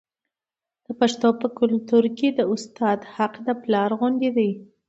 [0.85, 4.49] د پښتنو په کلتور کې د استاد حق د پلار غوندې دی.